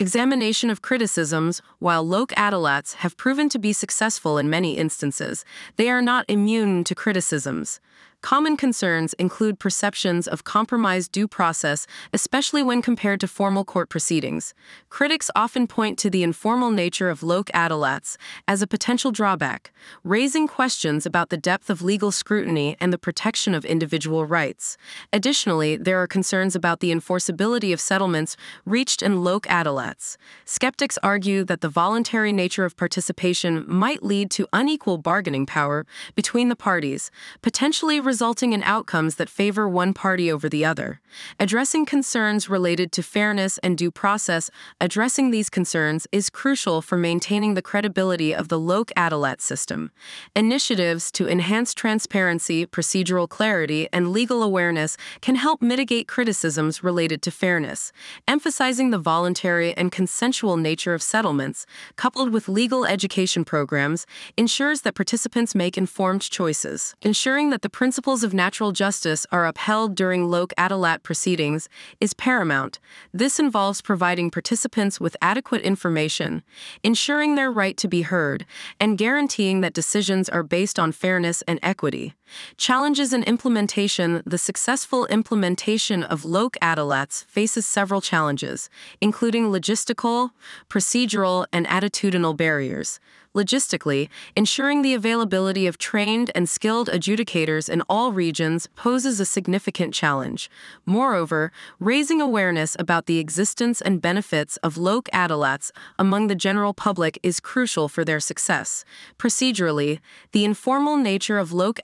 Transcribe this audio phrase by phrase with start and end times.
[0.00, 5.44] examination of criticisms, while Lok Adalats have proven to be successful in many instances,
[5.76, 7.80] they are not immune to criticisms.
[8.24, 14.54] Common concerns include perceptions of compromised due process, especially when compared to formal court proceedings.
[14.88, 18.16] Critics often point to the informal nature of Lok Adalats
[18.48, 23.54] as a potential drawback, raising questions about the depth of legal scrutiny and the protection
[23.54, 24.78] of individual rights.
[25.12, 30.16] Additionally, there are concerns about the enforceability of settlements reached in Lok Adalats.
[30.46, 35.84] Skeptics argue that the voluntary nature of participation might lead to unequal bargaining power
[36.14, 37.10] between the parties,
[37.42, 41.00] potentially resulting in outcomes that favor one party over the other.
[41.40, 44.50] Addressing concerns related to fairness and due process,
[44.80, 49.90] addressing these concerns is crucial for maintaining the credibility of the Lok Adalat system.
[50.36, 57.32] Initiatives to enhance transparency, procedural clarity, and legal awareness can help mitigate criticisms related to
[57.32, 57.90] fairness,
[58.28, 64.06] emphasizing the voluntary and consensual nature of settlements, coupled with legal education programs,
[64.36, 69.46] ensures that participants make informed choices, ensuring that the principles principles of natural justice are
[69.46, 71.68] upheld during Lok Adalat proceedings
[72.00, 72.80] is paramount.
[73.12, 76.42] This involves providing participants with adequate information,
[76.82, 78.46] ensuring their right to be heard,
[78.80, 82.14] and guaranteeing that decisions are based on fairness and equity.
[82.56, 90.30] Challenges in implementation The successful implementation of Lok Adalats faces several challenges, including logistical,
[90.68, 93.00] procedural, and attitudinal barriers.
[93.34, 99.92] Logistically, ensuring the availability of trained and skilled adjudicators in all regions poses a significant
[99.92, 100.48] challenge.
[100.86, 101.50] Moreover,
[101.80, 107.40] raising awareness about the existence and benefits of Lok Adalats among the general public is
[107.40, 108.84] crucial for their success.
[109.18, 109.98] Procedurally,
[110.30, 111.80] the informal nature of Lok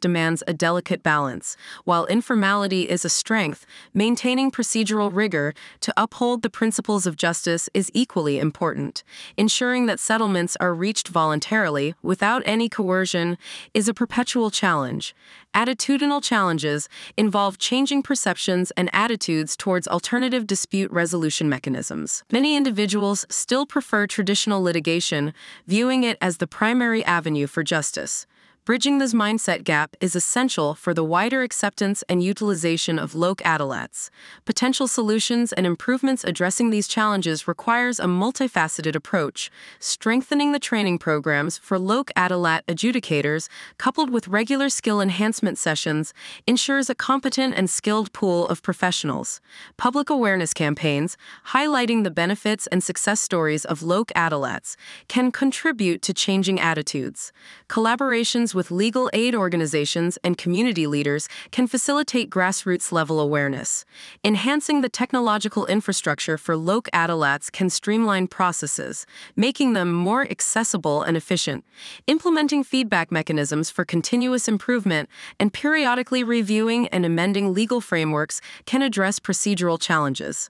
[0.00, 1.56] demands a delicate balance.
[1.84, 7.90] While informality is a strength, maintaining procedural rigor to uphold the principles of justice is
[7.94, 9.04] equally important.
[9.36, 13.38] Ensuring that settlements are reached voluntarily, without any coercion,
[13.72, 15.14] is a perpetual challenge.
[15.54, 22.22] Attitudinal challenges involve changing perceptions and attitudes towards alternative dispute resolution mechanisms.
[22.32, 25.32] Many individuals still prefer traditional litigation,
[25.66, 28.26] viewing it as the primary avenue for justice.
[28.70, 34.10] Bridging this mindset gap is essential for the wider acceptance and utilization of Lok Adalats.
[34.44, 39.50] Potential solutions and improvements addressing these challenges requires a multifaceted approach.
[39.80, 46.14] Strengthening the training programs for Lok Adalat adjudicators, coupled with regular skill enhancement sessions,
[46.46, 49.40] ensures a competent and skilled pool of professionals.
[49.78, 51.16] Public awareness campaigns,
[51.48, 54.76] highlighting the benefits and success stories of Lok Adalats,
[55.08, 57.32] can contribute to changing attitudes.
[57.68, 63.84] Collaborations with legal aid organizations and community leaders can facilitate grassroots level awareness.
[64.24, 69.06] Enhancing the technological infrastructure for Lok Adalats can streamline processes,
[69.36, 71.64] making them more accessible and efficient.
[72.06, 79.20] Implementing feedback mechanisms for continuous improvement and periodically reviewing and amending legal frameworks can address
[79.20, 80.48] procedural challenges.